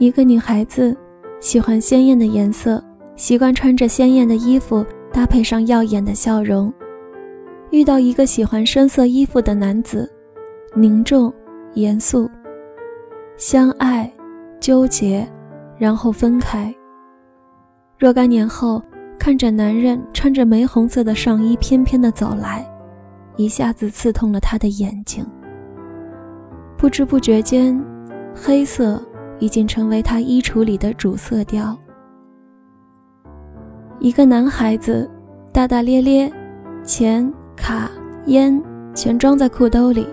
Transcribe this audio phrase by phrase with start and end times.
[0.00, 0.96] 一个女孩子
[1.40, 2.82] 喜欢鲜艳的颜色，
[3.16, 6.72] 习惯穿着鲜艳的衣服，搭配上耀眼的笑容。
[7.68, 10.10] 遇到一个喜欢深色衣服的男子，
[10.74, 11.30] 凝重、
[11.74, 12.26] 严肃，
[13.36, 14.10] 相爱、
[14.58, 15.28] 纠结，
[15.76, 16.74] 然后分开。
[17.98, 18.82] 若干年后，
[19.18, 22.66] 看着男人穿着玫红色的上衣翩翩的走来，
[23.36, 25.22] 一下子刺痛了她的眼睛。
[26.78, 27.78] 不知不觉间，
[28.34, 28.98] 黑色。
[29.40, 31.76] 已经成为他衣橱里的主色调。
[33.98, 35.10] 一个男孩子，
[35.52, 36.32] 大大咧咧，
[36.84, 37.90] 钱、卡、
[38.26, 38.62] 烟
[38.94, 40.06] 全装在裤兜里，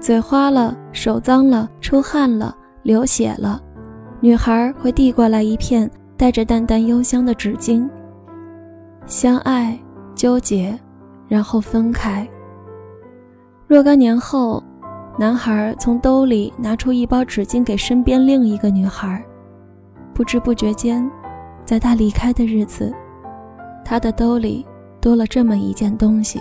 [0.00, 3.60] 嘴花了，手脏了，出汗了，流血了，
[4.20, 7.88] 女孩会递过来一片带着淡淡幽香的纸巾。
[9.06, 9.76] 相爱，
[10.14, 10.78] 纠结，
[11.26, 12.28] 然后分开。
[13.66, 14.62] 若干年后。
[15.18, 19.22] 男孩从兜里拿出一包纸巾给身边另一个女孩，
[20.14, 21.08] 不知不觉间，
[21.64, 22.94] 在他离开的日子，
[23.84, 24.64] 他的兜里
[25.00, 26.40] 多了这么一件东西。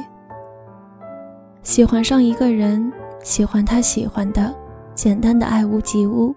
[1.62, 2.90] 喜欢上一个人，
[3.22, 4.56] 喜欢他喜欢的，
[4.96, 6.34] 简单的爱屋及乌，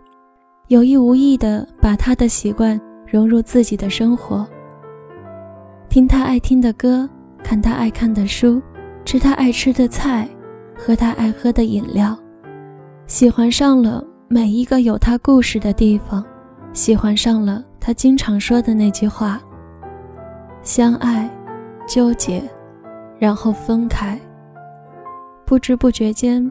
[0.67, 4.45] 有意无意的把他的习惯融入自己的生活。
[5.89, 7.09] 听他爱听的歌，
[7.45, 8.61] 看他爱看的书，
[9.05, 10.28] 吃他爱吃的菜，
[10.77, 12.19] 喝他爱喝的饮料。
[13.13, 16.25] 喜欢上了每一个有他故事的地方，
[16.73, 19.39] 喜欢上了他经常说的那句话：
[20.63, 21.31] 相爱，
[21.87, 22.43] 纠结，
[23.19, 24.19] 然后分开。
[25.45, 26.51] 不知不觉间，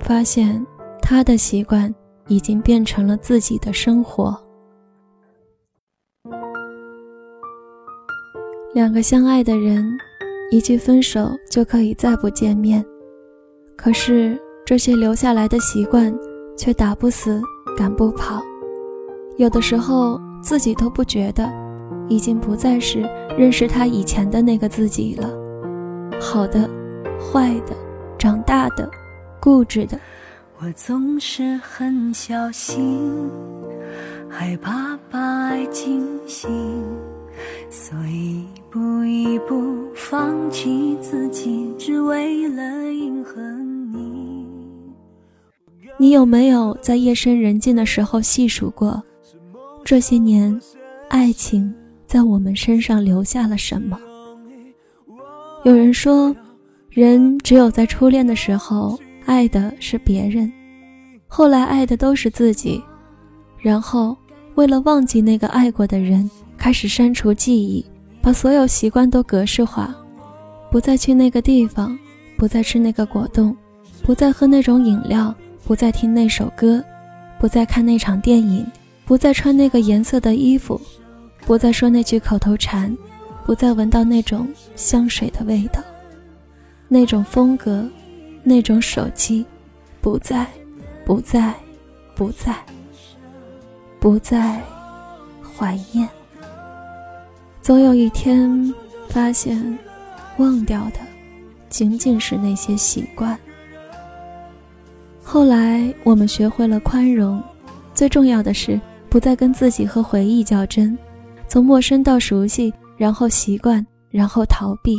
[0.00, 0.62] 发现
[1.00, 1.92] 他的习惯
[2.26, 4.38] 已经变成了自己的生活。
[8.74, 9.90] 两个相爱的人，
[10.50, 12.84] 一句分手就可以再不见面，
[13.78, 14.38] 可是。
[14.64, 16.16] 这些留下来的习惯，
[16.56, 17.42] 却打不死，
[17.76, 18.40] 赶不跑。
[19.36, 21.50] 有的时候自己都不觉得，
[22.08, 23.00] 已经不再是
[23.36, 25.28] 认识他以前的那个自己了。
[26.20, 26.70] 好的，
[27.18, 27.74] 坏的，
[28.16, 28.88] 长大的，
[29.40, 29.98] 固执的。
[30.60, 33.28] 我总是很小心，
[34.30, 36.48] 害怕把爱惊醒，
[37.68, 43.40] 所以一步一步放弃自己，只为了迎合。
[46.02, 49.00] 你有没有在夜深人静的时候细数过，
[49.84, 50.60] 这些年，
[51.08, 51.72] 爱情
[52.08, 53.96] 在我们身上留下了什么？
[55.62, 56.34] 有人说，
[56.90, 60.52] 人只有在初恋的时候爱的是别人，
[61.28, 62.82] 后来爱的都是自己，
[63.60, 64.16] 然后
[64.56, 67.86] 为了忘记那个爱过的人，开始删除记忆，
[68.20, 69.94] 把所有习惯都格式化，
[70.68, 71.96] 不再去那个地方，
[72.36, 73.56] 不再吃那个果冻，
[74.02, 75.32] 不再喝那种饮料。
[75.64, 76.84] 不再听那首歌，
[77.38, 78.66] 不再看那场电影，
[79.04, 80.80] 不再穿那个颜色的衣服，
[81.46, 82.94] 不再说那句口头禅，
[83.46, 85.80] 不再闻到那种香水的味道，
[86.88, 87.88] 那种风格，
[88.42, 89.46] 那种手机，
[90.00, 90.46] 不再，
[91.04, 91.54] 不再，
[92.14, 92.54] 不再，
[94.00, 94.60] 不再
[95.56, 96.08] 怀念。
[97.62, 98.74] 总有一天，
[99.08, 99.78] 发现
[100.38, 100.98] 忘掉的，
[101.68, 103.38] 仅仅是那些习惯。
[105.24, 107.42] 后来我们学会了宽容，
[107.94, 108.78] 最重要的是
[109.08, 110.96] 不再跟自己和回忆较真，
[111.48, 114.96] 从陌生到熟悉，然后习惯，然后逃避，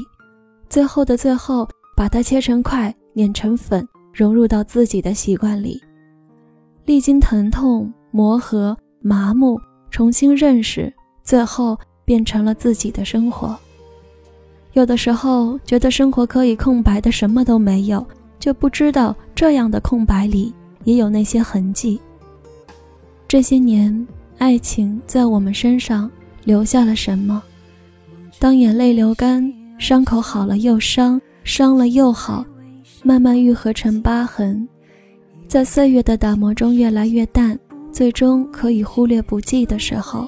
[0.70, 5.80] 最后的最后，把它切成块，碾成粉，融入到自己的习惯里，
[6.86, 9.60] 历经疼痛、磨合、麻木，
[9.92, 10.92] 重新认识，
[11.24, 13.56] 最后变成了自己的生活。
[14.72, 18.04] 有的时候觉得生活可以空白的什么都没有。
[18.44, 21.98] 却不知道这样的空白里也有那些痕迹。
[23.26, 24.06] 这些年，
[24.38, 26.12] 爱情在我们身上
[26.44, 27.42] 留下了什么？
[28.40, 29.50] 当眼泪流干，
[29.80, 32.46] 伤口好了又伤，伤了又好，
[33.02, 34.68] 慢慢愈合成疤痕，
[35.48, 37.58] 在岁月的打磨中越来越淡，
[37.94, 40.28] 最终可以忽略不计的时候，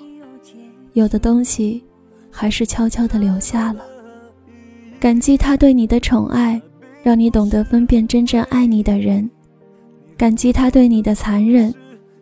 [0.94, 1.84] 有的东西
[2.32, 3.82] 还是悄悄地留下了。
[5.02, 6.62] 感激他对你的宠爱。
[7.06, 9.30] 让你懂得分辨真正爱你的人，
[10.18, 11.72] 感激他对你的残忍，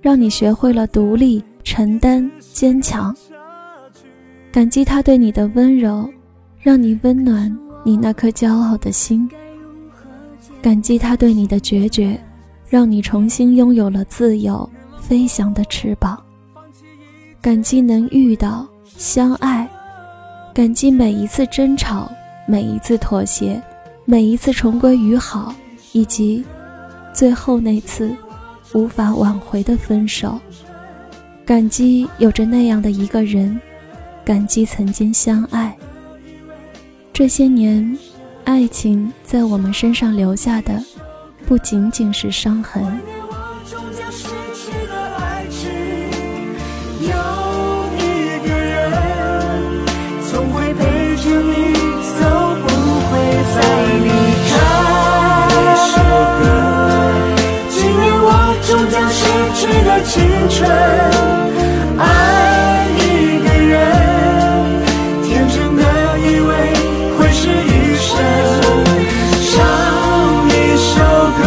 [0.02, 3.16] 让你学会了独立、承担、坚强。
[4.52, 6.06] 感激他对你的温柔，
[6.60, 7.50] 让你温暖
[7.86, 9.26] 你那颗骄傲的心。
[10.62, 12.20] 感激他对你的决绝，
[12.68, 14.70] 让你重新拥有了自由
[15.00, 16.22] 飞翔的翅膀。
[17.42, 19.66] 感激能遇到相爱，
[20.54, 22.12] 感激每一次争吵，
[22.46, 23.64] 每一次妥协。
[24.06, 25.54] 每一次重归于好，
[25.94, 26.44] 以及
[27.14, 28.14] 最后那次
[28.74, 30.40] 无法挽回的分手，
[31.46, 33.60] 感激有着那样的一个人，
[34.26, 35.76] 感激曾经相爱。
[37.14, 37.98] 这些年，
[38.44, 40.84] 爱情在我们身上留下的，
[41.46, 42.84] 不仅仅是伤痕。
[60.56, 60.70] 纯
[61.98, 62.02] 爱
[62.96, 63.02] 一
[63.44, 63.74] 个人
[65.24, 65.82] 天真的
[66.20, 66.52] 以为
[67.18, 68.12] 会是余生
[69.42, 69.52] 上
[70.50, 70.94] 一首
[71.40, 71.42] 歌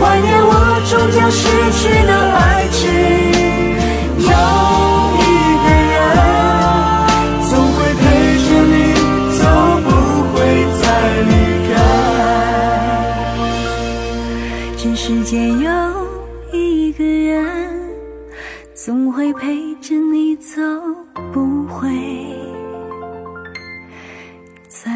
[0.00, 0.50] 怀念我
[0.88, 1.42] 终将逝
[1.80, 2.38] 去的爱
[2.70, 2.82] 情。
[4.20, 4.32] 有
[5.18, 5.22] 一
[5.64, 5.94] 个人
[7.50, 8.02] 总会陪
[8.38, 8.72] 着你
[9.36, 9.40] 走
[9.82, 9.86] 不
[10.30, 10.34] 会
[10.80, 10.82] 再
[11.28, 11.32] 离
[11.66, 11.72] 开。
[14.76, 16.03] 这世界有
[19.24, 20.60] 会陪着你走
[21.32, 21.88] 不会
[24.68, 24.90] 再